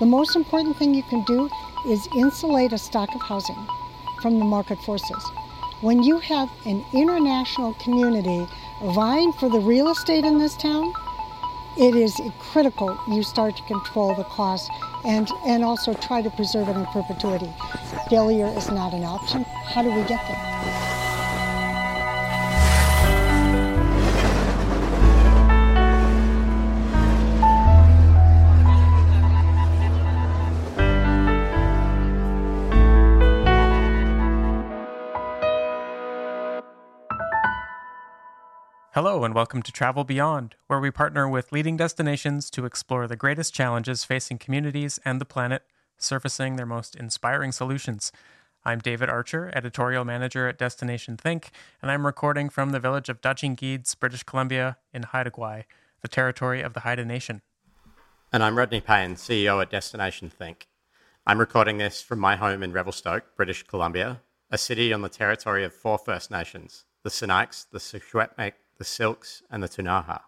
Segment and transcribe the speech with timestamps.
[0.00, 1.50] The most important thing you can do
[1.86, 3.66] is insulate a stock of housing
[4.22, 5.22] from the market forces.
[5.82, 8.46] When you have an international community
[8.82, 10.90] vying for the real estate in this town,
[11.76, 14.70] it is critical you start to control the costs
[15.04, 17.52] and, and also try to preserve it in perpetuity.
[18.08, 19.42] Failure is not an option.
[19.44, 20.89] How do we get there?
[39.22, 43.52] And welcome to Travel Beyond, where we partner with leading destinations to explore the greatest
[43.52, 45.62] challenges facing communities and the planet,
[45.98, 48.12] surfacing their most inspiring solutions.
[48.64, 51.50] I'm David Archer, editorial manager at Destination Think,
[51.82, 53.56] and I'm recording from the village of Dutching
[54.00, 55.64] British Columbia, in Haida Gwaii,
[56.00, 57.42] the territory of the Haida Nation.
[58.32, 60.66] And I'm Rodney Payne, CEO at Destination Think.
[61.26, 65.62] I'm recording this from my home in Revelstoke, British Columbia, a city on the territory
[65.62, 70.22] of four First Nations the Sinixt, the Secwepemc, the Syilx, and the Ktunaxa.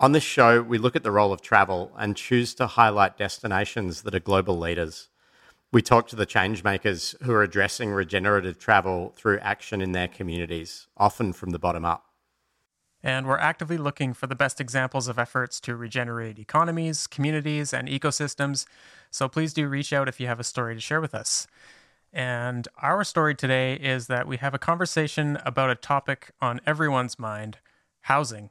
[0.00, 4.02] On this show, we look at the role of travel and choose to highlight destinations
[4.02, 5.10] that are global leaders.
[5.70, 10.88] We talk to the changemakers who are addressing regenerative travel through action in their communities,
[10.96, 12.04] often from the bottom up.
[13.00, 17.86] And we're actively looking for the best examples of efforts to regenerate economies, communities, and
[17.86, 18.66] ecosystems.
[19.12, 21.46] So please do reach out if you have a story to share with us.
[22.12, 27.18] And our story today is that we have a conversation about a topic on everyone's
[27.18, 27.58] mind
[28.02, 28.50] housing.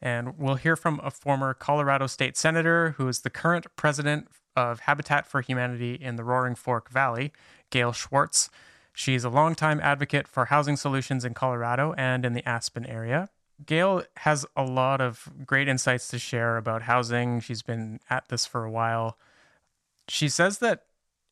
[0.00, 4.80] And we'll hear from a former Colorado state senator who is the current president of
[4.80, 7.32] Habitat for Humanity in the Roaring Fork Valley,
[7.70, 8.50] Gail Schwartz.
[8.92, 13.28] She's a longtime advocate for housing solutions in Colorado and in the Aspen area.
[13.64, 17.40] Gail has a lot of great insights to share about housing.
[17.40, 19.16] She's been at this for a while.
[20.08, 20.84] She says that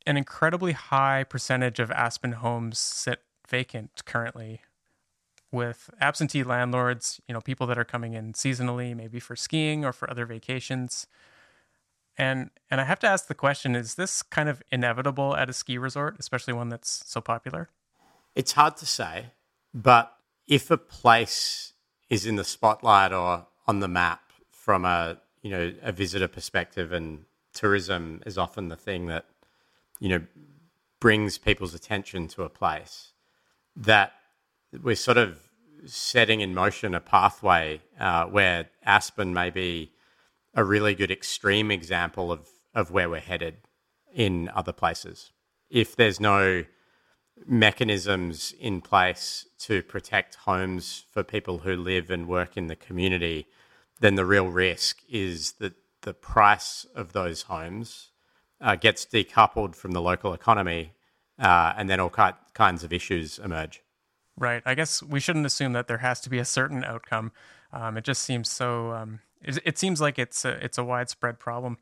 [0.07, 4.63] an incredibly high percentage of Aspen homes sit vacant currently
[5.53, 9.93] with absentee landlords, you know, people that are coming in seasonally, maybe for skiing or
[9.93, 11.07] for other vacations.
[12.19, 15.53] And and I have to ask the question, is this kind of inevitable at a
[15.53, 17.69] ski resort, especially one that's so popular?
[18.35, 19.27] It's hard to say,
[19.75, 20.13] but
[20.47, 21.73] if a place
[22.09, 24.21] is in the spotlight or on the map
[24.51, 29.27] from a, you know, a visitor perspective and tourism is often the thing that
[30.01, 30.23] you know,
[31.01, 33.13] brings people's attention to a place,
[33.77, 34.13] that
[34.83, 35.41] we're sort of
[35.85, 39.93] setting in motion a pathway uh, where Aspen may be
[40.55, 43.57] a really good extreme example of, of where we're headed
[44.15, 45.33] in other places.
[45.69, 46.65] If there's no
[47.47, 53.47] mechanisms in place to protect homes for people who live and work in the community,
[54.01, 58.11] then the real risk is that the price of those homes
[58.61, 60.93] uh, gets decoupled from the local economy,
[61.39, 63.83] uh, and then all ki- kinds of issues emerge.
[64.39, 64.63] Right.
[64.67, 67.33] I guess we shouldn't assume that there has to be a certain outcome.
[67.73, 68.93] Um, it just seems so.
[68.93, 71.79] Um, it, it, seems like it's a, it's a widespread problem.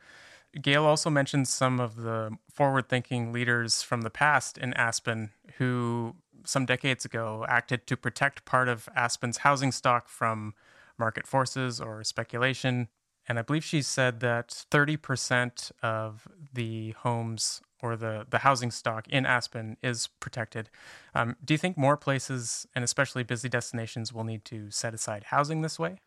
[0.61, 6.15] Gail also mentions some of the forward-thinking leaders from the past in Aspen who,
[6.45, 10.55] some decades ago, acted to protect part of Aspen's housing stock from
[10.97, 12.89] market forces or speculation.
[13.29, 19.07] And I believe she said that 30% of the homes or the, the housing stock
[19.09, 20.71] in Aspen is protected.
[21.15, 25.25] Um, do you think more places, and especially busy destinations, will need to set aside
[25.25, 25.99] housing this way?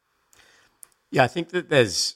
[1.11, 2.15] Yeah, I think that there's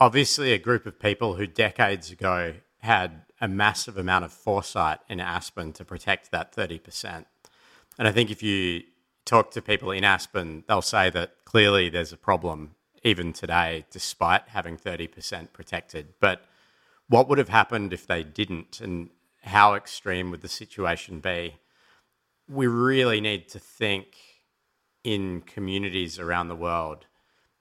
[0.00, 5.20] obviously a group of people who decades ago had a massive amount of foresight in
[5.20, 7.24] Aspen to protect that 30%.
[7.98, 8.82] And I think if you
[9.24, 14.48] talk to people in Aspen, they'll say that clearly there's a problem even today, despite
[14.48, 16.14] having 30% protected.
[16.20, 16.42] But
[17.08, 19.10] what would have happened if they didn't, and
[19.42, 21.56] how extreme would the situation be?
[22.48, 24.16] We really need to think
[25.04, 27.06] in communities around the world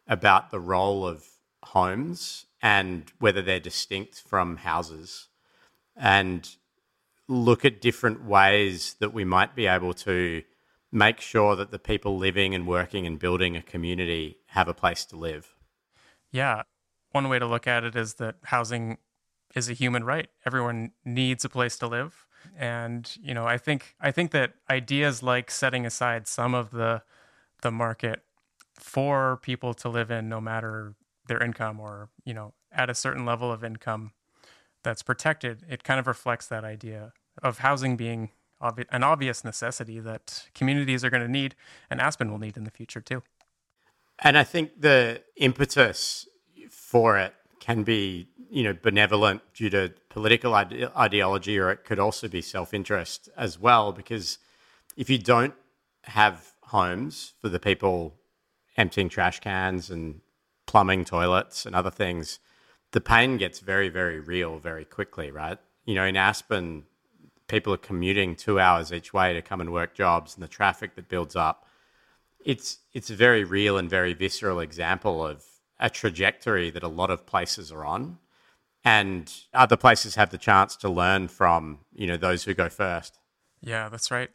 [0.08, 1.26] about the role of
[1.64, 5.28] homes and whether they're distinct from houses,
[5.96, 6.56] and
[7.28, 10.44] look at different ways that we might be able to
[10.92, 15.06] make sure that the people living and working and building a community have a place
[15.06, 15.56] to live.
[16.32, 16.64] Yeah.
[17.12, 18.98] One way to look at it is that housing
[19.54, 20.30] is a human right.
[20.48, 22.26] Everyone needs a place to live.
[22.58, 27.04] And, you know, I think I think that ideas like setting aside some of the
[27.62, 28.24] the market
[28.74, 30.96] for people to live in no matter
[31.28, 34.12] their income or, you know, at a certain level of income
[34.84, 37.14] that's protected, it kind of reflects that idea
[37.44, 41.56] of housing being obvi- an obvious necessity that communities are going to need
[41.92, 43.22] and Aspen will need in the future too.
[44.20, 46.28] And I think the impetus
[46.70, 52.00] for it can be, you know, benevolent due to political ide- ideology, or it could
[52.00, 53.92] also be self-interest as well.
[53.92, 54.40] Because
[54.96, 55.54] if you don't
[56.04, 58.16] have homes for the people
[58.78, 60.22] emptying trash cans and
[60.66, 62.40] plumbing toilets and other things,
[62.92, 65.58] the pain gets very, very real very quickly, right?
[65.86, 66.84] You know, in Aspen,
[67.48, 70.96] people are commuting two hours each way to come and work jobs, and the traffic
[70.96, 71.67] that builds up.
[72.44, 75.44] It's it's a very real and very visceral example of
[75.80, 78.20] a trajectory that a lot of places are on,
[78.84, 83.20] and other places have the chance to learn from you know those who go first.
[83.62, 84.30] Yeah, that's right.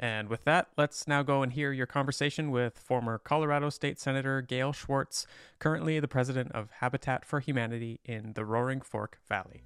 [0.00, 4.40] And with that, let's now go and hear your conversation with former Colorado State Senator
[4.40, 5.26] Gail Schwartz,
[5.58, 9.64] currently the president of Habitat for Humanity in the Roaring Fork Valley.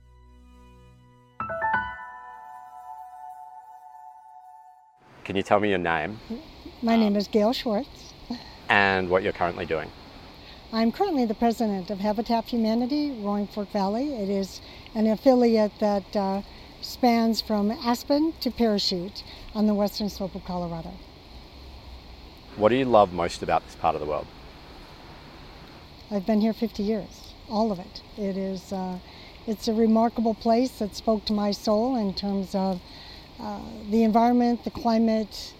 [5.25, 6.17] Can you tell me your name?
[6.29, 6.62] Hmm?
[6.85, 8.13] My name is Gail Schwartz.
[8.69, 9.89] And what you're currently doing?
[10.73, 14.15] I'm currently the president of Habitat for Humanity, Roaring Fork Valley.
[14.15, 14.61] It is
[14.93, 16.43] an affiliate that uh,
[16.81, 19.23] spans from Aspen to Parachute
[19.55, 20.91] on the western slope of Colorado.
[22.57, 24.27] What do you love most about this part of the world?
[26.11, 28.03] I've been here 50 years, all of it.
[28.17, 28.99] It is, uh,
[29.47, 32.81] it's a remarkable place that spoke to my soul in terms of
[33.39, 35.55] uh, the environment, the climate,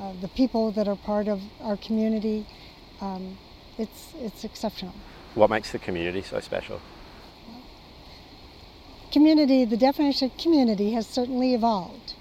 [0.00, 2.46] uh, the people that are part of our community.
[3.00, 3.38] Um,
[3.78, 4.94] it's, it's exceptional.
[5.34, 6.80] What makes the community so special?
[9.12, 12.14] Community, the definition of community has certainly evolved.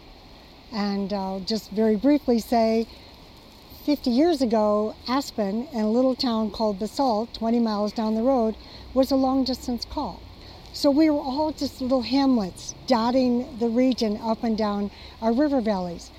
[0.71, 2.87] And I'll just very briefly say
[3.85, 8.55] 50 years ago, Aspen and a little town called Basalt, 20 miles down the road,
[8.93, 10.21] was a long distance call.
[10.73, 14.91] So we were all just little hamlets dotting the region up and down
[15.21, 16.11] our river valleys.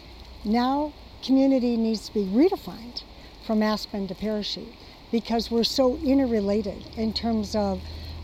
[0.44, 0.93] Now,
[1.26, 3.02] community needs to be redefined
[3.44, 4.73] from Aspen to Parachute
[5.11, 7.82] because we're so interrelated in terms of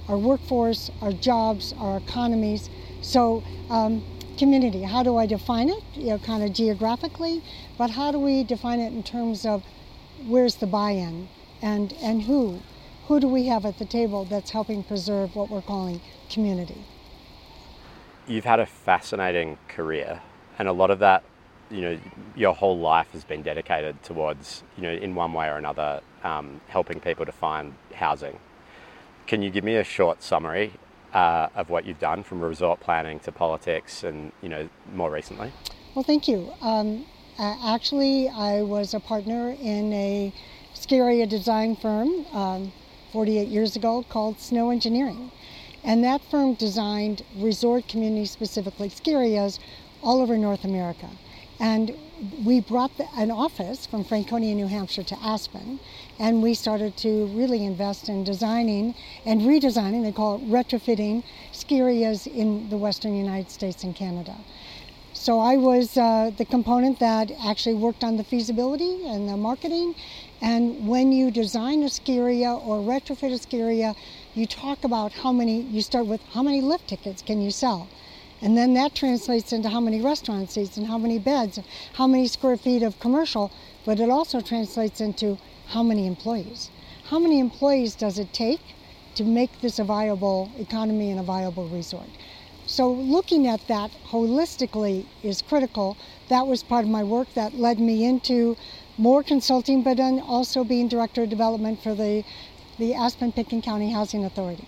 [0.08, 2.70] our workforce, our jobs, our economies.
[3.00, 4.04] So, um,
[4.38, 5.82] community, how do I define it?
[5.94, 7.42] You know, kind of geographically,
[7.76, 9.64] but how do we define it in terms of
[10.26, 11.28] where's the buy-in
[11.60, 12.60] and and who?
[13.08, 16.00] Who do we have at the table that's helping preserve what we're calling
[16.30, 16.84] community.
[18.26, 20.22] You've had a fascinating career,
[20.58, 21.24] and a lot of that,
[21.72, 21.98] you know,
[22.36, 26.60] your whole life has been dedicated towards, you know, in one way or another, um,
[26.68, 28.38] helping people to find housing.
[29.26, 30.74] Can you give me a short summary
[31.14, 35.52] uh, of what you've done from resort planning to politics and, you know, more recently?
[35.94, 36.52] Well, thank you.
[36.60, 37.06] Um,
[37.38, 40.32] actually, I was a partner in a
[40.74, 42.72] ski area design firm um,
[43.12, 45.30] 48 years ago called Snow Engineering.
[45.84, 49.58] And that firm designed resort communities, specifically ski areas
[50.02, 51.08] all over North America.
[51.62, 51.96] And
[52.44, 55.78] we brought the, an office from Franconia, New Hampshire to Aspen,
[56.18, 61.22] and we started to really invest in designing and redesigning, they call it retrofitting,
[61.52, 64.34] ski areas in the western United States and Canada.
[65.12, 69.94] So I was uh, the component that actually worked on the feasibility and the marketing.
[70.40, 73.94] And when you design a ski area or retrofit a ski area,
[74.34, 77.88] you talk about how many, you start with how many lift tickets can you sell?
[78.42, 81.60] And then that translates into how many restaurant seats and how many beds,
[81.92, 83.52] how many square feet of commercial,
[83.84, 86.68] but it also translates into how many employees.
[87.04, 88.60] How many employees does it take
[89.14, 92.08] to make this a viable economy and a viable resort?
[92.66, 95.96] So looking at that holistically is critical.
[96.28, 98.56] That was part of my work that led me into
[98.98, 102.24] more consulting, but then also being director of development for the
[102.78, 104.66] the Aspen Pitkin County Housing Authority.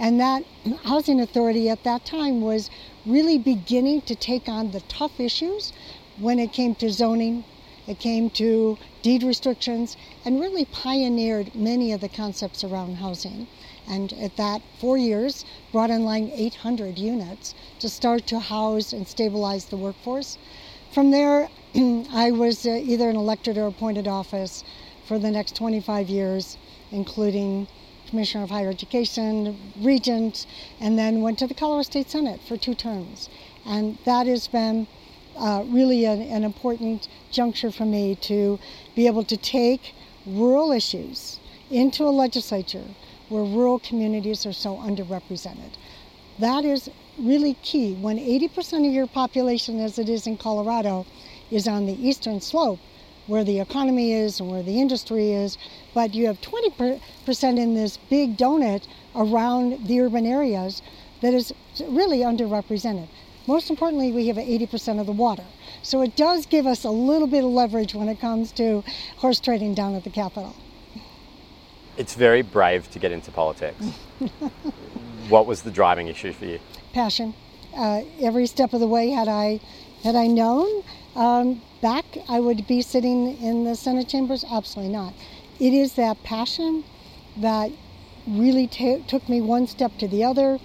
[0.00, 0.44] And that
[0.84, 2.70] housing authority at that time was
[3.04, 5.72] really beginning to take on the tough issues
[6.18, 7.44] when it came to zoning,
[7.86, 13.46] it came to deed restrictions, and really pioneered many of the concepts around housing.
[13.86, 19.66] And at that, four years, brought online 800 units to start to house and stabilize
[19.66, 20.38] the workforce.
[20.90, 21.50] From there,
[22.12, 24.64] I was uh, either an elected or appointed office
[25.06, 26.56] for the next 25 years
[26.92, 27.68] including
[28.10, 30.46] Commissioner of Higher Education, Regent,
[30.80, 33.28] and then went to the Colorado State Senate for two terms.
[33.64, 34.88] And that has been
[35.36, 38.58] uh, really an, an important juncture for me to
[38.96, 39.94] be able to take
[40.26, 41.38] rural issues
[41.70, 42.84] into a legislature
[43.28, 45.72] where rural communities are so underrepresented.
[46.40, 47.94] That is really key.
[47.94, 51.06] When 80% of your population, as it is in Colorado,
[51.50, 52.80] is on the eastern slope,
[53.30, 55.56] where the economy is and where the industry is,
[55.94, 57.00] but you have 20%
[57.58, 58.84] in this big donut
[59.14, 60.82] around the urban areas
[61.20, 61.52] that is
[61.86, 63.06] really underrepresented.
[63.46, 65.44] Most importantly, we have 80% of the water.
[65.82, 68.82] So it does give us a little bit of leverage when it comes to
[69.18, 70.56] horse trading down at the Capitol.
[71.96, 73.84] It's very brave to get into politics.
[75.28, 76.58] what was the driving issue for you?
[76.92, 77.34] Passion.
[77.76, 79.60] Uh, every step of the way, had I
[80.02, 80.82] had I known
[81.14, 84.44] um, back, I would be sitting in the Senate chambers.
[84.50, 85.14] Absolutely not.
[85.58, 86.84] It is that passion
[87.36, 87.70] that
[88.26, 90.58] really t- took me one step to the other,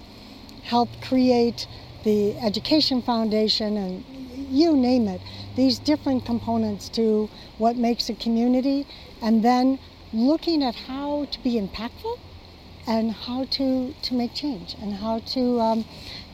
[0.62, 1.66] helped create
[2.04, 4.04] the Education Foundation, and
[4.50, 5.20] you name it.
[5.56, 8.86] These different components to what makes a community,
[9.22, 9.78] and then
[10.12, 12.18] looking at how to be impactful
[12.86, 15.84] and how to, to make change and how to, um,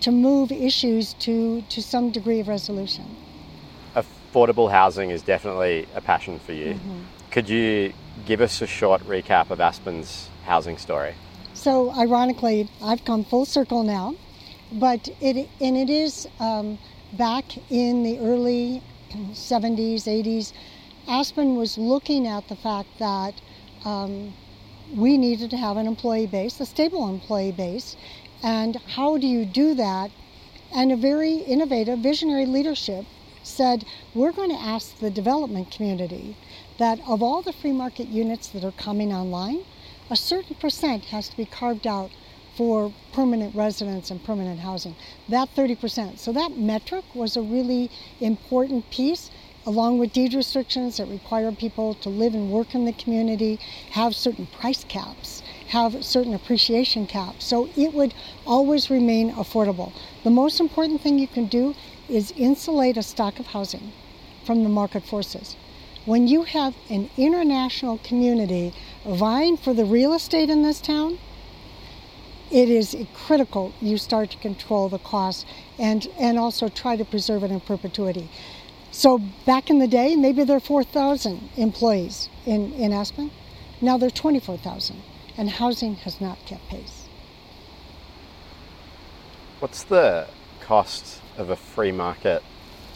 [0.00, 3.16] to move issues to, to some degree of resolution.
[4.32, 6.74] Affordable housing is definitely a passion for you.
[6.74, 7.00] Mm-hmm.
[7.30, 7.92] Could you
[8.24, 11.14] give us a short recap of Aspen's housing story?
[11.52, 14.14] So, ironically, I've come full circle now,
[14.72, 16.78] but it and it is um,
[17.12, 20.54] back in the early 70s, 80s.
[21.06, 23.34] Aspen was looking at the fact that
[23.84, 24.32] um,
[24.94, 27.96] we needed to have an employee base, a stable employee base.
[28.42, 30.10] And how do you do that?
[30.74, 33.04] And a very innovative, visionary leadership
[33.42, 33.84] said,
[34.14, 36.36] We're going to ask the development community
[36.78, 39.64] that of all the free market units that are coming online,
[40.10, 42.10] a certain percent has to be carved out
[42.56, 44.94] for permanent residents and permanent housing.
[45.28, 46.18] That 30%.
[46.18, 49.30] So that metric was a really important piece
[49.64, 53.56] along with deed restrictions that require people to live and work in the community,
[53.90, 57.44] have certain price caps, have certain appreciation caps.
[57.44, 58.12] So it would
[58.44, 59.92] always remain affordable.
[60.24, 61.74] The most important thing you can do
[62.08, 63.92] is insulate a stock of housing
[64.44, 65.56] from the market forces.
[66.04, 68.74] When you have an international community
[69.06, 71.18] vying for the real estate in this town,
[72.50, 75.46] it is critical you start to control the costs
[75.78, 78.28] and, and also try to preserve it in perpetuity.
[78.90, 83.30] So back in the day, maybe there were 4,000 employees in, in Aspen.
[83.80, 85.02] Now there are 24,000,
[85.38, 87.06] and housing has not kept pace.
[89.60, 90.26] What's the
[90.62, 92.42] cost of a free market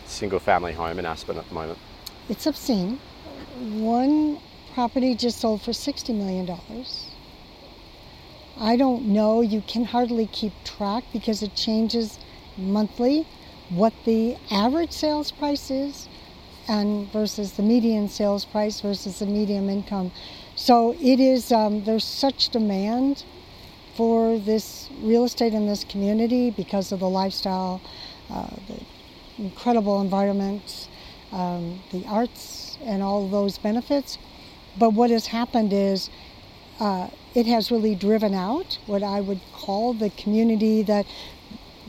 [0.06, 1.78] single family home in Aspen at the moment?
[2.28, 2.98] It's obscene.
[3.58, 4.38] One
[4.74, 6.48] property just sold for $60 million.
[8.58, 12.18] I don't know, you can hardly keep track because it changes
[12.56, 13.26] monthly
[13.68, 16.08] what the average sales price is
[16.68, 20.10] and versus the median sales price versus the median income.
[20.54, 23.24] So it is um, there's such demand
[23.96, 27.80] for this real estate in this community because of the lifestyle,
[28.30, 28.80] uh, the
[29.38, 30.88] incredible environment,
[31.32, 34.18] um, the arts, and all those benefits.
[34.78, 36.10] But what has happened is
[36.78, 41.06] uh, it has really driven out what I would call the community that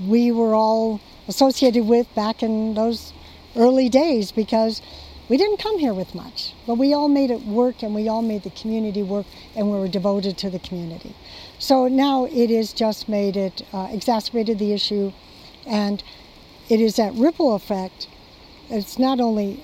[0.08, 3.14] we were all associated with back in those
[3.56, 4.82] early days because
[5.30, 8.22] we didn't come here with much, but we all made it work and we all
[8.22, 11.14] made the community work and we were devoted to the community.
[11.60, 15.12] So now it has just made it, uh, exacerbated the issue,
[15.66, 16.04] and
[16.70, 18.08] it is that ripple effect.
[18.70, 19.64] It's not only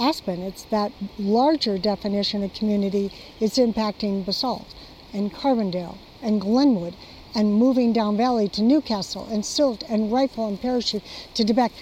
[0.00, 4.74] Aspen, it's that larger definition of community is impacting Basalt
[5.12, 6.96] and Carbondale and Glenwood
[7.34, 11.02] and moving down valley to New Castle and Silt and Rifle and Parachute
[11.34, 11.74] to De Beque.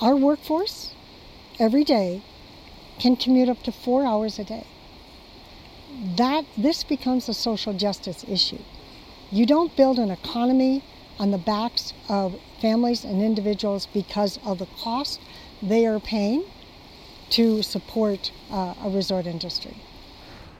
[0.00, 0.94] Our workforce
[1.58, 2.22] every day
[2.98, 4.66] can commute up to four hours a day.
[6.16, 8.62] That this becomes a social justice issue.
[9.30, 10.84] You don't build an economy
[11.18, 15.20] on the backs of families and individuals because of the cost
[15.60, 16.44] they are paying
[17.30, 19.82] to support uh, a resort industry.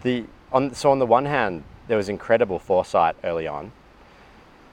[0.03, 3.71] The on, so on the one hand, there was incredible foresight early on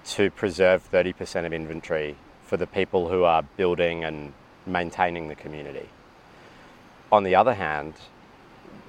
[0.05, 4.33] to preserve 30% of inventory for the people who are building and
[4.65, 5.87] maintaining the community.
[7.11, 7.93] On the other hand,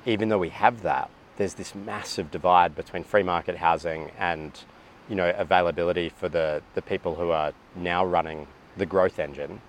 [0.06, 4.64] even though we have that, there's this massive divide between free market housing and
[5.08, 8.46] you know availability for the, the people who are now running
[8.76, 9.60] the growth engine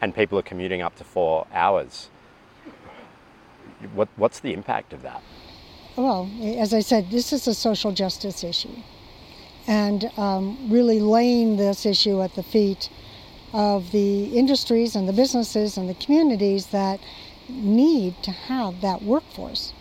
[0.00, 2.08] and people are commuting up to four hours.
[3.94, 5.22] What, what's the impact of that?
[5.96, 8.74] Well, as I said, this is a social justice issue
[9.66, 12.90] and um, really laying this issue at the feet
[13.52, 16.98] of the industries and the businesses and the communities that
[17.48, 19.72] need to have that workforce.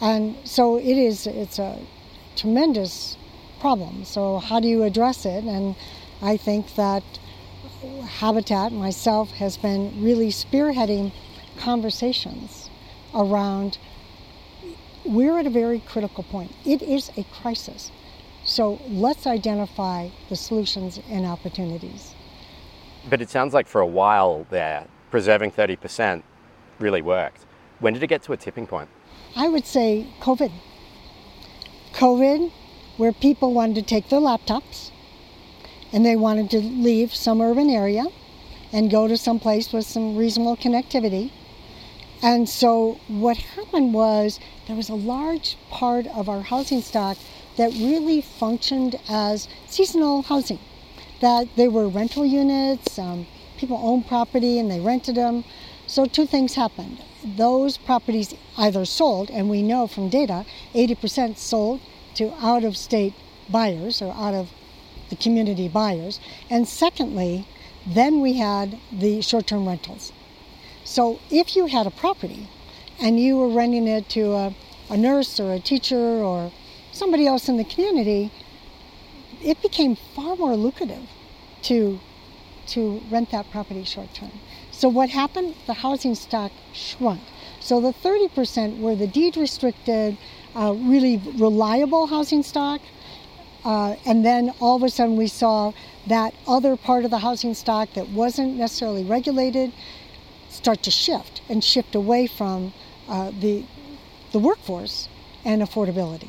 [0.00, 1.80] And so it is it's a
[2.36, 3.16] tremendous
[3.64, 4.04] problem.
[4.04, 5.42] So how do you address it?
[5.44, 5.74] And
[6.20, 7.02] I think that
[8.20, 11.12] Habitat myself has been really spearheading
[11.56, 12.68] conversations
[13.14, 13.78] around
[15.06, 16.52] we're at a very critical point.
[16.66, 17.90] It is a crisis.
[18.44, 22.14] So let's identify the solutions and opportunities.
[23.08, 26.22] But it sounds like for a while there, preserving 30%
[26.80, 27.46] really worked.
[27.80, 28.90] When did it get to a tipping point?
[29.34, 30.52] I would say COVID.
[31.94, 32.52] COVID
[32.96, 34.90] where people wanted to take their laptops
[35.92, 38.04] and they wanted to leave some urban area
[38.72, 41.30] and go to some place with some reasonable connectivity.
[42.22, 47.16] And so what happened was there was a large part of our housing stock
[47.56, 50.58] that really functioned as seasonal housing.
[51.20, 55.44] That they were rental units, um, people owned property and they rented them.
[55.86, 56.98] So two things happened.
[57.24, 61.80] Those properties either sold, and we know from data, 80% sold
[62.16, 63.14] to out of state
[63.48, 64.50] buyers or out of
[65.10, 66.20] the community buyers.
[66.50, 67.46] And secondly,
[67.86, 70.12] then we had the short term rentals.
[70.84, 72.48] So if you had a property
[73.00, 74.54] and you were renting it to a,
[74.90, 76.52] a nurse or a teacher or
[76.92, 78.30] somebody else in the community,
[79.42, 81.08] it became far more lucrative
[81.62, 82.00] to
[82.66, 84.32] to rent that property short term.
[84.70, 85.54] So what happened?
[85.66, 87.20] The housing stock shrunk.
[87.60, 90.16] So the 30% were the deed restricted,
[90.54, 92.80] uh, really reliable housing stock.
[93.64, 95.72] Uh, and then all of a sudden we saw
[96.06, 99.72] that other part of the housing stock that wasn't necessarily regulated
[100.50, 102.72] start to shift and shift away from
[103.08, 103.64] uh, the,
[104.32, 105.08] the workforce
[105.44, 106.28] and affordability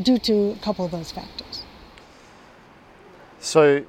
[0.00, 1.62] due to a couple of those factors.
[3.40, 3.84] So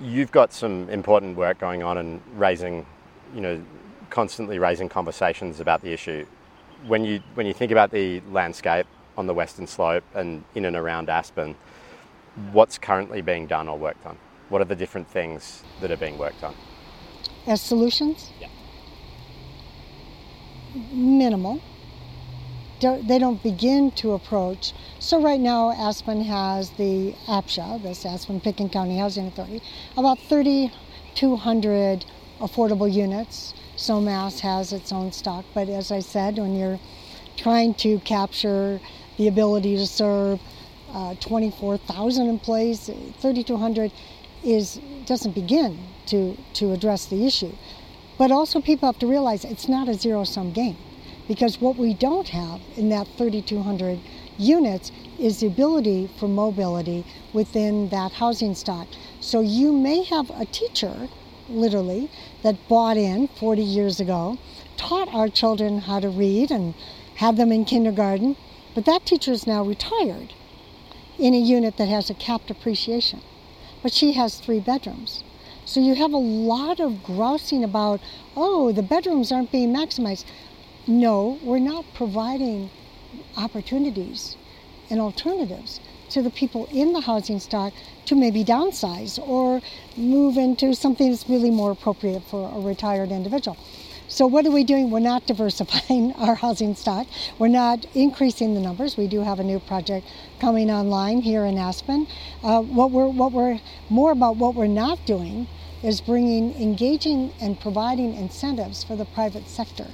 [0.00, 2.86] you've got some important work going on and raising,
[3.34, 3.62] you know,
[4.10, 6.26] constantly raising conversations about the issue.
[6.86, 10.76] When you when you think about the landscape on the western slope and in and
[10.76, 11.54] around Aspen,
[12.52, 14.16] what's currently being done or worked on?
[14.48, 16.54] What are the different things that are being worked on?
[17.46, 18.30] As solutions?
[18.40, 18.48] Yeah.
[20.92, 21.60] Minimal.
[22.80, 24.72] They don't begin to approach.
[25.00, 29.60] So right now, Aspen has the APCHA, this Aspen Pitkin County Housing Authority,
[29.98, 32.06] about 3,200
[32.40, 33.52] affordable units.
[33.80, 36.78] Snowmass has its own stock, but as I said, when you're
[37.38, 38.78] trying to capture
[39.16, 40.38] the ability to serve
[40.92, 43.90] uh, 24,000 employees, 3,200
[44.44, 47.52] is doesn't begin to to address the issue.
[48.18, 50.76] But also, people have to realize it's not a zero-sum game,
[51.26, 53.98] because what we don't have in that 3,200
[54.36, 58.88] units is the ability for mobility within that housing stock.
[59.20, 61.08] So you may have a teacher,
[61.48, 62.10] literally,
[62.42, 64.38] that bought in 40 years ago,
[64.76, 66.74] taught our children how to read and
[67.16, 68.36] had them in kindergarten,
[68.74, 70.32] but that teacher is now retired
[71.18, 73.20] in a unit that has a capped appreciation.
[73.82, 75.22] But she has three bedrooms.
[75.64, 78.00] So you have a lot of grousing about,
[78.36, 80.24] oh, the bedrooms aren't being maximized.
[80.86, 82.70] No, we're not providing
[83.36, 84.36] opportunities
[84.88, 87.72] and alternatives to the people in the housing stock
[88.06, 89.60] to maybe downsize or
[89.96, 93.56] move into something that's really more appropriate for a retired individual.
[94.08, 94.90] So what are we doing?
[94.90, 97.06] We're not diversifying our housing stock.
[97.38, 98.96] We're not increasing the numbers.
[98.96, 100.06] We do have a new project
[100.40, 102.08] coming online here in Aspen.
[102.42, 105.46] Uh, what we're what we're more about what we're not doing
[105.82, 109.86] is bringing engaging and providing incentives for the private sector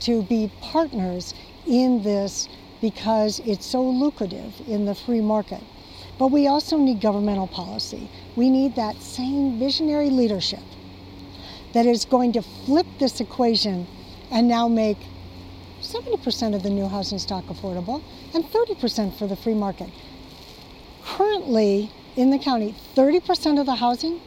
[0.00, 1.34] to be partners
[1.66, 2.48] in this
[2.90, 5.60] because it's so lucrative in the free market.
[6.20, 8.08] But we also need governmental policy.
[8.36, 10.62] We need that same visionary leadership
[11.72, 13.88] that is going to flip this equation
[14.30, 14.98] and now make
[15.82, 19.90] 70% of the new housing stock affordable and 30% for the free market.
[21.04, 24.20] Currently in the county, 30% of the housing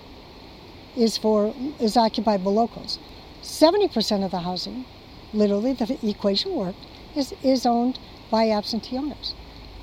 [0.97, 2.99] is for is occupied by locals.
[3.41, 4.83] 70% of the housing,
[5.31, 7.97] literally the equation worked, is, is owned
[8.29, 9.33] by absentee owners.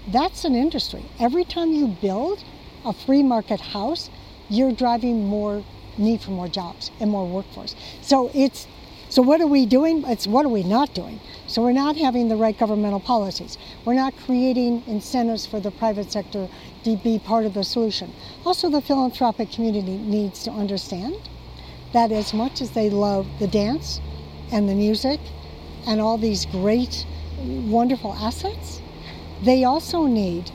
[0.08, 1.04] That's an industry.
[1.18, 2.44] Every time you build
[2.84, 4.08] a free market house,
[4.48, 5.64] you're driving more
[5.98, 7.74] need for more jobs and more workforce.
[8.02, 8.66] So it's
[9.08, 10.02] so what are we doing?
[10.06, 11.20] It's what are we not doing?
[11.46, 13.56] So we're not having the right governmental policies.
[13.84, 16.48] We're not creating incentives for the private sector
[16.82, 18.12] to be part of the solution.
[18.44, 21.14] Also, the philanthropic community needs to understand
[21.92, 24.00] that as much as they love the dance
[24.50, 25.20] and the music
[25.86, 27.06] and all these great,
[27.38, 28.80] wonderful assets,
[29.42, 30.50] they also need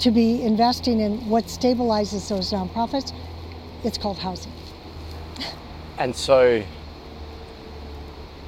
[0.00, 3.12] to be investing in what stabilizes those nonprofits.
[3.84, 4.52] It's called housing.
[5.98, 6.62] And so,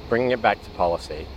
[0.07, 1.27] bringing it back to policy,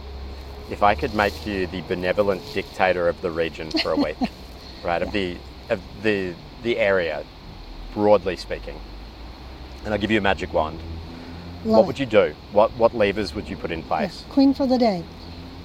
[0.71, 4.17] if I could make you the benevolent dictator of the region for a week,
[4.85, 5.37] right, of the
[5.71, 7.25] of the the area,
[7.95, 8.79] broadly speaking,
[9.85, 10.79] and I'll give you a magic wand,
[11.65, 12.35] Love what would you do?
[12.53, 14.25] What what levers would you put in place?
[14.31, 15.03] Queen for the day.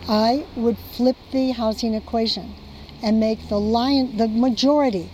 [0.09, 2.55] I would flip the housing equation
[3.01, 5.09] and make the lion the majority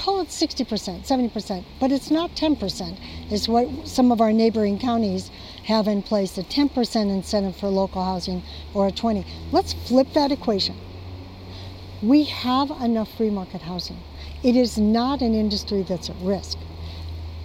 [0.00, 2.96] call it 60%, 70%, but it's not 10%.
[3.30, 5.30] It's what some of our neighboring counties
[5.64, 9.26] have in place, a 10% incentive for local housing or a 20.
[9.52, 10.74] Let's flip that equation.
[12.02, 13.98] We have enough free market housing.
[14.42, 16.56] it is not an industry that's at risk.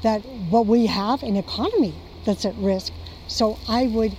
[0.02, 2.94] That what we have an economy that's at risk.
[3.28, 4.16] So I would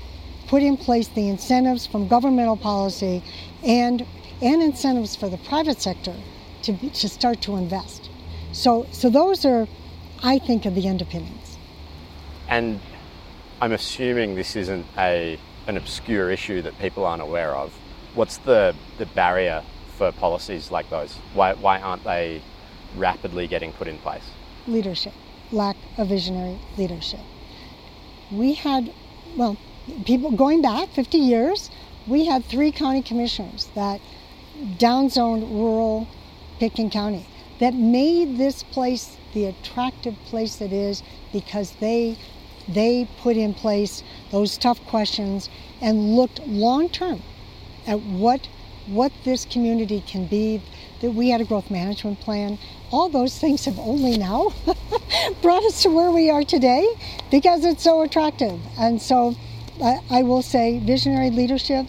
[0.46, 3.22] put in place the incentives from governmental policy
[3.64, 4.06] and
[4.42, 6.14] and incentives for the private sector
[6.62, 8.11] to, to start to invest.
[8.52, 9.66] So so those are
[10.22, 11.56] I think of the underpinnings.
[12.48, 12.80] And
[13.61, 17.72] I'm assuming this isn't a an obscure issue that people aren't aware of.
[18.14, 19.62] What's the, the barrier
[19.96, 21.14] for policies like those?
[21.35, 22.40] Why, why aren't they
[22.96, 24.22] rapidly getting put in place?
[24.66, 25.12] Leadership,
[25.50, 27.20] lack of visionary leadership.
[28.30, 28.92] We had,
[29.37, 29.56] well,
[30.05, 31.70] people going back 50 years,
[32.07, 34.01] we had three county commissioners that
[34.79, 36.09] downzoned rural
[36.59, 37.27] Pitkin County
[37.59, 42.16] that made this place the attractive place it is because they
[42.68, 45.49] they put in place those tough questions
[45.81, 47.22] and looked long term
[47.87, 48.49] at what
[48.87, 50.62] what this community can be
[51.01, 52.59] that we had a growth management plan.
[52.90, 54.53] All those things have only now
[55.42, 56.88] brought us to where we are today
[57.31, 58.61] because it's so attractive.
[58.79, 59.35] And so
[59.82, 61.86] i, I will say visionary leadership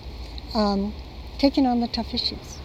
[0.54, 0.93] um,
[1.38, 2.58] taking on the tough issues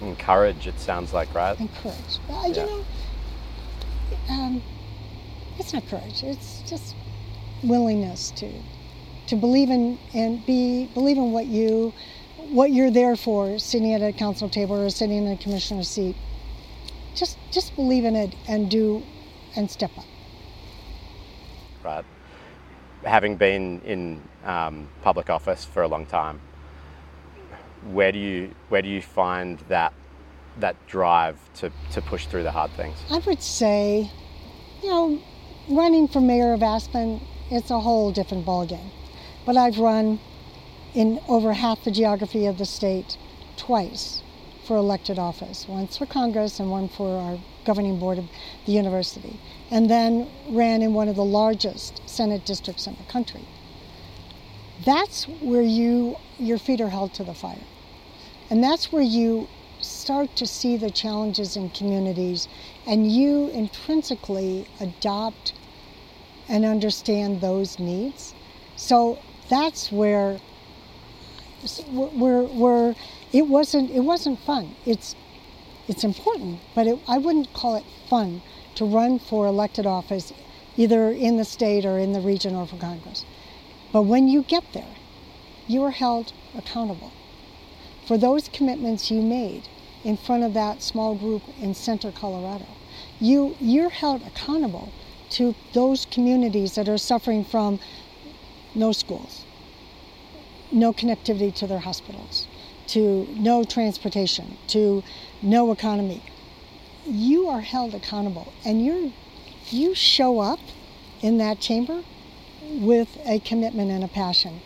[0.00, 1.58] and courage it sounds like right?
[1.58, 2.64] And courage uh, yeah.
[2.64, 2.84] you know
[4.30, 4.62] um,
[5.58, 6.22] it's not courage.
[6.22, 6.94] It's just
[7.62, 8.50] willingness to
[9.26, 11.92] to believe in and be believe in what you
[12.48, 16.16] what you're there for sitting at a council table or sitting in a commissioner's seat.
[17.14, 19.02] Just just believe in it and do
[19.56, 20.04] and step up.
[21.84, 22.04] Right
[23.04, 26.40] having been in um, public office for a long time
[27.92, 29.92] where do you where do you find that
[30.58, 34.10] that drive to, to push through the hard things i would say
[34.82, 35.18] you know
[35.70, 38.92] running for mayor of aspen it's a whole different ballgame.
[39.44, 40.20] But I've run
[40.94, 43.18] in over half the geography of the state
[43.56, 44.22] twice
[44.66, 47.38] for elected office, once for Congress and one for our
[47.70, 48.26] governing board of
[48.66, 49.38] the university,
[49.70, 53.44] and then ran in one of the largest Senate districts in the country.
[54.84, 55.18] That's
[55.50, 57.66] where you your feet are held to the fire.
[58.50, 59.46] And that's where you
[59.80, 62.48] start to see the challenges in communities
[62.86, 65.52] and you intrinsically adopt
[66.48, 68.34] and understand those needs.
[68.74, 70.40] So that's where
[71.88, 72.96] where where
[73.32, 74.74] it wasn't it wasn't fun.
[74.84, 75.14] It's
[75.90, 78.42] it's important, but it, I wouldn't call it fun
[78.76, 80.32] to run for elected office,
[80.76, 83.24] either in the state or in the region or for Congress.
[83.92, 84.94] But when you get there,
[85.66, 87.10] you are held accountable
[88.06, 89.68] for those commitments you made
[90.04, 92.68] in front of that small group in Center, Colorado.
[93.18, 94.92] You you're held accountable
[95.30, 97.80] to those communities that are suffering from
[98.76, 99.44] no schools,
[100.70, 102.46] no connectivity to their hospitals,
[102.90, 105.02] to no transportation, to
[105.42, 106.22] no economy.
[107.06, 109.12] You are held accountable and you're,
[109.70, 110.60] you show up
[111.20, 112.02] in that chamber
[112.62, 114.60] with a commitment and a passion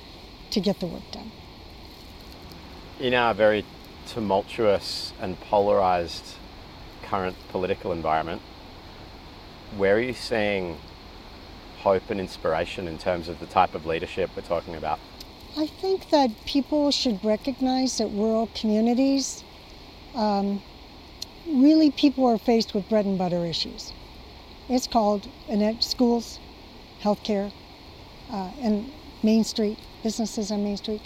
[0.50, 1.30] to get the work done.
[3.00, 3.64] In our very
[4.06, 6.36] tumultuous and polarized
[7.02, 8.40] current political environment,
[9.76, 10.78] where are you seeing
[11.80, 14.98] hope and inspiration in terms of the type of leadership we're talking about?
[15.56, 19.44] I think that people should recognize that rural communities,
[20.14, 20.62] um,
[21.46, 23.92] really, people are faced with bread and butter issues.
[24.68, 25.28] It's called
[25.80, 26.40] schools,
[27.02, 27.52] healthcare,
[28.30, 28.90] uh, and
[29.22, 31.02] Main Street, businesses on Main Street.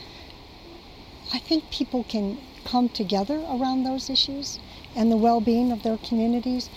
[1.33, 4.59] I think people can come together around those issues
[4.97, 6.71] and the well being of their communities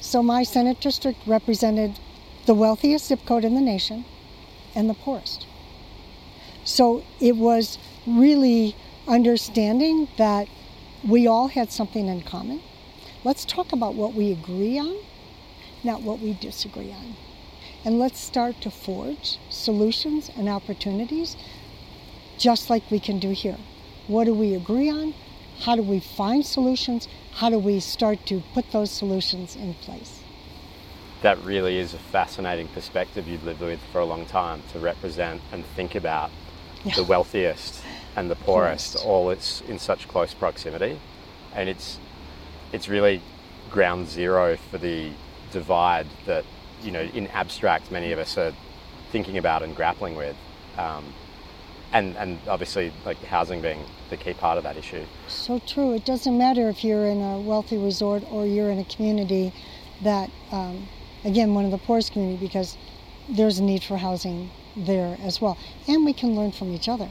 [0.00, 1.98] so my Senate district represented
[2.46, 4.04] the wealthiest zip code in the nation
[4.74, 5.46] and the poorest.
[6.68, 8.76] So it was really
[9.06, 10.48] understanding that
[11.02, 12.60] we all had something in common.
[13.24, 14.94] Let's talk about what we agree on,
[15.82, 17.16] not what we disagree on.
[17.86, 21.38] And let's start to forge solutions and opportunities
[22.36, 23.56] just like we can do here.
[24.06, 25.14] What do we agree on?
[25.60, 27.08] How do we find solutions?
[27.32, 30.20] How do we start to put those solutions in place?
[31.22, 35.40] That really is a fascinating perspective you've lived with for a long time to represent
[35.50, 36.30] and think about
[36.84, 36.94] yeah.
[36.94, 37.82] the wealthiest
[38.16, 39.06] and the poorest, poorest.
[39.06, 40.98] all it's in such close proximity.
[41.54, 41.98] And it's
[42.72, 43.22] it's really
[43.70, 45.10] ground zero for the
[45.50, 46.44] divide that,
[46.82, 48.52] you know, in abstract many of us are
[49.10, 50.36] thinking about and grappling with.
[50.76, 51.12] Um,
[51.92, 55.04] and and obviously like housing being the key part of that issue.
[55.26, 55.94] So true.
[55.94, 59.52] It doesn't matter if you're in a wealthy resort or you're in a community
[60.02, 60.88] that, um,
[61.24, 62.76] again, one of the poorest community because
[63.28, 64.50] there's a need for housing
[64.86, 67.08] there as well, and we can learn from each other.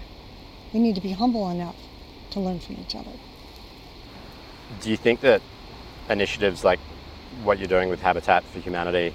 [0.74, 1.76] We need to be humble enough
[2.32, 3.12] to learn from each other.
[4.82, 5.42] Do you think that
[6.10, 6.80] initiatives like
[7.44, 9.14] what you're doing with Habitat for Humanity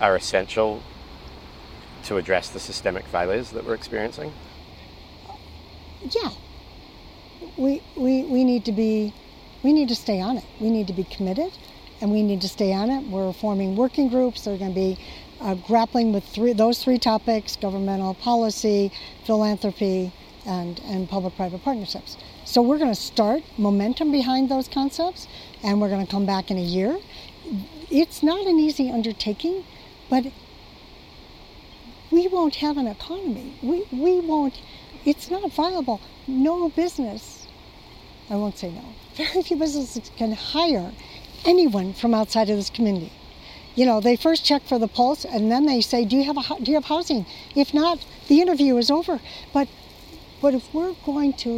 [0.00, 0.82] are essential
[2.04, 4.32] to address the systemic failures that we're experiencing?
[6.02, 6.30] Yeah.
[7.56, 9.12] We, we, we need to be,
[9.62, 10.44] we need to stay on it.
[10.60, 11.52] We need to be committed
[12.00, 13.06] and we need to stay on it.
[13.08, 14.44] We're forming working groups.
[14.44, 14.98] They're going to be
[15.40, 18.92] uh, grappling with three, those three topics governmental policy,
[19.24, 20.12] philanthropy,
[20.46, 22.16] and, and public private partnerships.
[22.44, 25.28] So we're going to start momentum behind those concepts
[25.62, 26.98] and we're going to come back in a year.
[27.90, 29.64] It's not an easy undertaking,
[30.08, 30.26] but
[32.10, 33.54] we won't have an economy.
[33.62, 34.60] We, we won't,
[35.04, 36.00] it's not viable.
[36.26, 37.46] No business,
[38.28, 40.92] I won't say no, very few businesses can hire
[41.44, 43.12] anyone from outside of this community
[43.74, 46.36] you know, they first check for the pulse and then they say, do you have
[46.36, 47.26] a, do you have housing?
[47.54, 49.20] If not, the interview is over.
[49.52, 49.68] But,
[50.42, 51.50] but if we're going to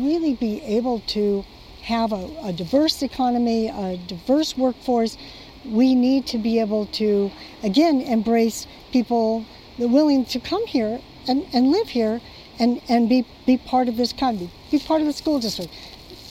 [0.00, 1.44] really be able to
[1.82, 5.16] have a, a diverse economy, a diverse workforce,
[5.64, 7.30] we need to be able to,
[7.62, 9.46] again, embrace people
[9.78, 12.20] that are willing to come here and, and live here
[12.58, 15.72] and, and be, be part of this economy, be part of the school district,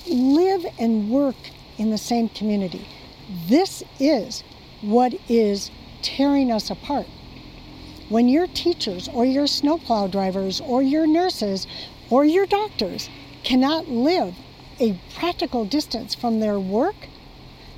[0.08, 1.36] live and work
[1.78, 2.88] in the same community.
[3.48, 4.44] This is
[4.84, 7.08] what is tearing us apart.
[8.10, 11.66] When your teachers or your snowplow drivers or your nurses
[12.10, 13.10] or your doctors
[13.44, 14.36] cannot live
[14.80, 16.96] a practical distance from their work,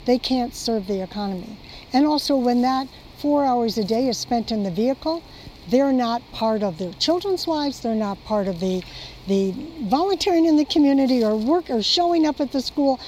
[0.05, 1.57] they can't serve the economy.
[1.93, 2.87] And also, when that
[3.19, 5.23] four hours a day is spent in the vehicle,
[5.69, 8.83] they're not part of their children's lives, they're not part of the,
[9.27, 9.51] the
[9.83, 12.99] volunteering in the community or work or showing up at the school.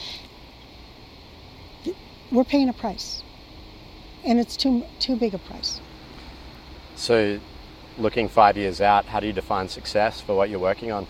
[2.31, 3.23] We're paying a price
[4.27, 5.79] and it's too too big a price.
[6.95, 7.39] So,
[7.97, 11.07] looking five years out, how do you define success for what you're working on?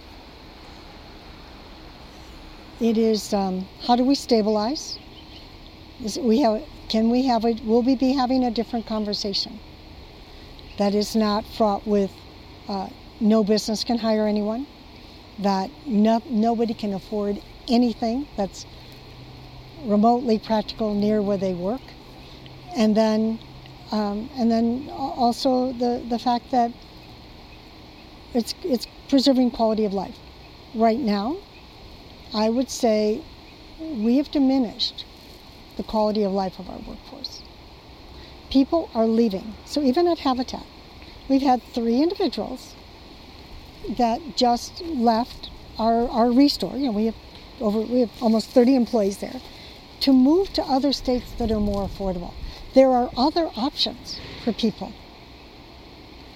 [2.79, 4.99] It is um, how do we stabilize?
[6.03, 9.59] Is we have can we have a will we be having a different conversation
[10.77, 12.11] that is not fraught with
[12.69, 12.87] uh,
[13.19, 14.67] no business can hire anyone,
[15.39, 18.67] that no, nobody can afford anything that's
[19.85, 21.81] remotely practical near where they work
[22.77, 23.39] and then
[23.91, 26.71] um, and then also the the fact that
[28.33, 30.17] it's it's preserving quality of life.
[30.75, 31.37] Right now,
[32.33, 33.21] I would say
[33.79, 35.05] we have diminished
[35.77, 37.41] the quality of life of our workforce.
[38.49, 39.55] People are leaving.
[39.65, 40.65] So even at Habitat,
[41.29, 42.75] we've had three individuals
[43.97, 46.79] that just left our, our ReStore.
[46.79, 47.15] You know, we have
[47.59, 49.41] over we have almost 30 employees there
[50.01, 52.33] to move to other states that are more affordable
[52.77, 54.93] there are other options for people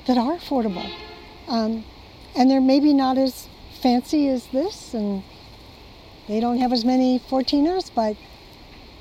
[0.07, 0.91] that are affordable.
[1.47, 1.85] Um,
[2.35, 3.47] and they're maybe not as
[3.79, 5.21] fancy as this, and
[6.27, 8.17] they don't have as many 14ers, but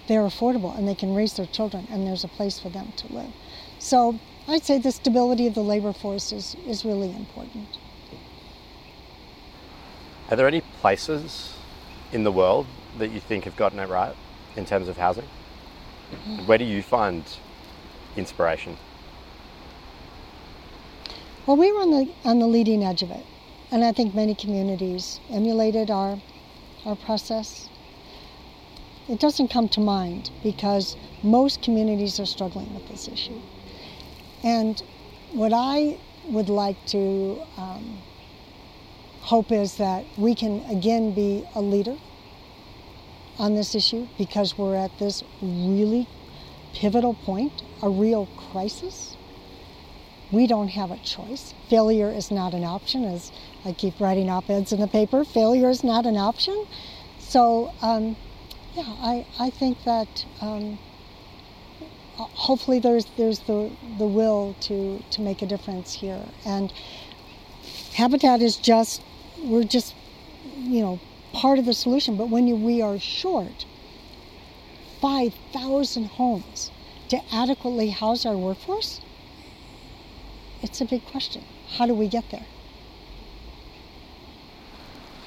[0.07, 3.11] they're affordable and they can raise their children, and there's a place for them to
[3.11, 3.33] live.
[3.79, 7.79] So I'd say the stability of the labor force is, is really important.
[10.31, 11.55] Are there any places
[12.12, 12.66] in the world
[12.98, 14.14] that you think have gotten it right
[14.57, 15.24] in terms of housing?
[16.46, 17.25] Where do you find
[18.16, 18.77] inspiration?
[21.46, 23.25] Well, we were on the on the leading edge of it,
[23.70, 26.20] and I think many communities emulated our
[26.85, 27.68] our process.
[29.09, 33.40] It doesn't come to mind because most communities are struggling with this issue.
[34.44, 34.81] And
[35.33, 37.99] what I would like to um,
[39.23, 41.96] hope is that we can again be a leader
[43.40, 46.07] on this issue because we're at this really
[46.74, 49.16] pivotal point, a real crisis.
[50.31, 51.55] We don't have a choice.
[51.68, 53.33] Failure is not an option, as
[53.64, 55.24] I keep writing op eds in the paper.
[55.24, 56.66] Failure is not an option.
[57.18, 58.16] So, um,
[58.74, 60.79] yeah, I, I think that um,
[62.16, 66.22] hopefully there's, there's the, the will to, to make a difference here.
[66.44, 66.72] And
[67.94, 69.03] Habitat is just,
[69.42, 69.94] we're just,
[70.57, 71.00] you know,
[71.33, 72.16] part of the solution.
[72.16, 73.66] But when you, we are short
[75.01, 76.71] 5,000 homes
[77.09, 79.01] to adequately house our workforce,
[80.62, 81.43] it's a big question.
[81.77, 82.47] How do we get there?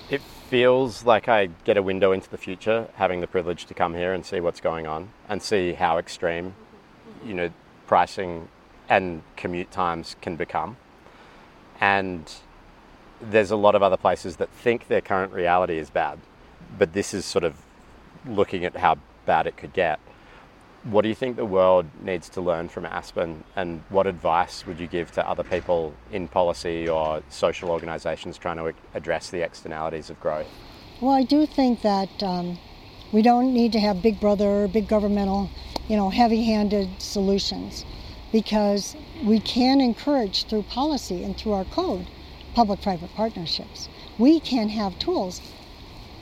[0.09, 3.95] It feels like I get a window into the future having the privilege to come
[3.95, 6.53] here and see what's going on and see how extreme,
[7.25, 7.49] you know,
[7.87, 8.47] pricing
[8.89, 10.77] and commute times can become.
[11.81, 12.31] And
[13.31, 16.19] there's a lot of other places that think their current reality is bad,
[16.77, 17.55] but this is sort of
[18.25, 19.99] looking at how bad it could get.
[20.83, 24.79] What do you think the world needs to learn from Aspen, and what advice would
[24.79, 30.09] you give to other people in policy or social organisations trying to address the externalities
[30.09, 30.47] of growth?
[30.99, 32.57] Well, I do think that um,
[33.13, 35.51] We don't need to have big brother, big governmental,
[35.87, 37.85] you know, heavy-handed solutions
[38.31, 42.07] because we can encourage through policy and through our code
[42.53, 43.89] public-private partnerships.
[44.17, 45.41] We can have tools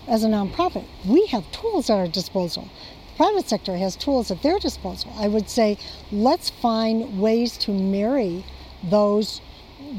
[0.07, 0.85] as a nonprofit.
[1.05, 2.69] We have tools at our disposal.
[3.17, 5.13] Private sector has tools at their disposal.
[5.17, 5.77] I would say
[6.11, 8.43] let's find ways to marry
[8.83, 9.41] those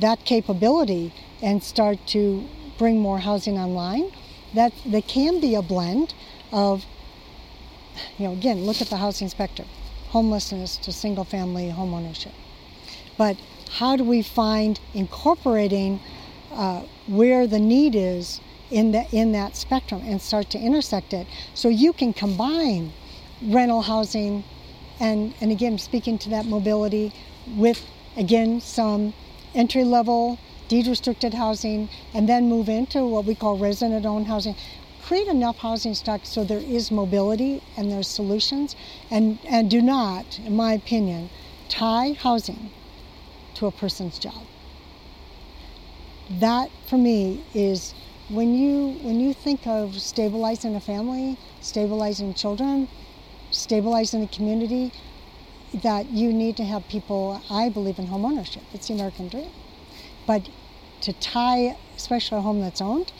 [0.01, 4.11] that capability and start to bring more housing online.
[4.55, 6.14] That there can be a blend
[6.53, 6.85] of
[8.18, 9.68] you know again look at the housing spectrum
[10.09, 12.33] homelessness to single family homeownership.
[13.16, 13.38] But
[13.79, 16.01] how do we find incorporating
[16.52, 21.26] uh, where the need is in, the, in that spectrum and start to intersect it
[21.54, 22.92] so you can combine
[23.42, 24.44] rental housing
[25.00, 27.12] and, and again, speaking to that mobility
[27.56, 27.84] with,
[28.16, 29.14] again, some
[29.54, 30.38] entry level
[30.68, 34.54] deed restricted housing and then move into what we call resident owned housing
[35.02, 38.76] create enough housing stock so there is mobility and there's solutions
[39.10, 41.28] and, and do not, in my opinion,
[41.68, 42.70] tie housing
[43.54, 44.46] to a person's job.
[46.30, 47.92] That for me is
[48.28, 52.88] when you when you think of stabilizing a family, stabilizing children,
[53.50, 54.92] stabilizing a community,
[55.82, 58.62] that you need to have people I believe in home ownership.
[58.72, 59.50] It's the American dream.
[60.26, 60.48] But
[61.02, 63.12] to tie especially a home that's owned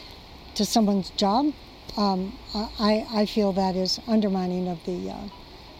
[0.55, 1.53] to someone's job
[1.97, 5.27] um, I, I feel that is undermining of the, uh,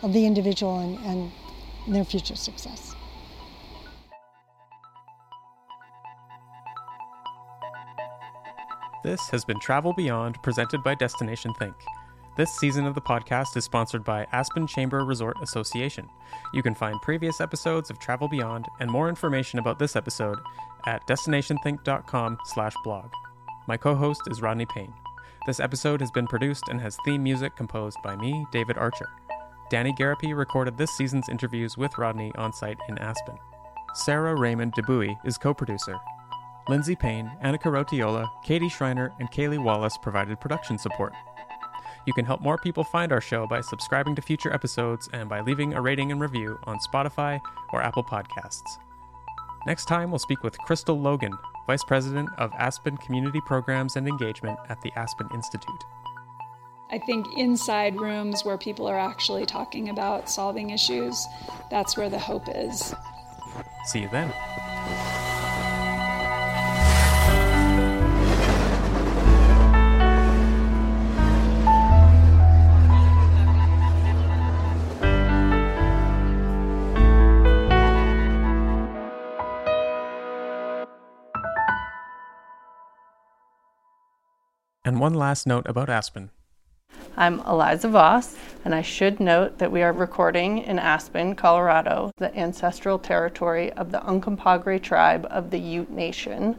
[0.03, 1.31] of the individual and, and
[1.87, 2.92] their future success.
[9.03, 11.75] This has been Travel Beyond, presented by Destination Think.
[12.37, 16.07] This season of the podcast is sponsored by Aspen Chamber Resort Association.
[16.53, 20.39] You can find previous episodes of Travel Beyond and more information about this episode
[20.85, 23.11] at destinationthink.com/blog.
[23.67, 24.93] My co-host is Rodney Payne.
[25.47, 29.09] This episode has been produced and has theme music composed by me, David Archer.
[29.69, 33.37] Danny Garapi recorded this season's interviews with Rodney on site in Aspen.
[33.95, 35.99] Sarah Raymond DeBuy is co producer.
[36.69, 41.13] Lindsay Payne, Annika Rotiola, Katie Schreiner, and Kaylee Wallace provided production support.
[42.05, 45.41] You can help more people find our show by subscribing to future episodes and by
[45.41, 47.39] leaving a rating and review on Spotify
[47.71, 48.77] or Apple Podcasts.
[49.65, 51.33] Next time, we'll speak with Crystal Logan,
[51.67, 55.83] Vice President of Aspen Community Programs and Engagement at the Aspen Institute.
[56.91, 61.25] I think inside rooms where people are actually talking about solving issues,
[61.71, 62.93] that's where the hope is.
[63.85, 64.33] See you then.
[84.85, 86.29] And one last note about Aspen.
[87.15, 92.35] I'm Eliza Voss, and I should note that we are recording in Aspen, Colorado, the
[92.37, 96.57] ancestral territory of the Uncompahgre tribe of the Ute Nation.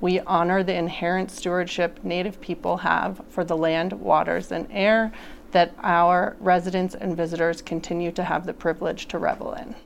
[0.00, 5.12] We honor the inherent stewardship Native people have for the land, waters, and air
[5.52, 9.76] that our residents and visitors continue to have the privilege to revel in.